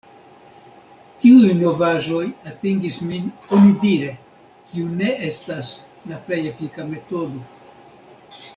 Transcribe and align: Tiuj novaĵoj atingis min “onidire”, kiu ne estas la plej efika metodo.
Tiuj 1.25 1.49
novaĵoj 1.57 2.23
atingis 2.53 2.97
min 3.11 3.29
“onidire”, 3.59 4.15
kiu 4.71 4.89
ne 5.03 5.13
estas 5.31 5.75
la 6.13 6.21
plej 6.31 6.43
efika 6.55 6.91
metodo. 6.95 7.47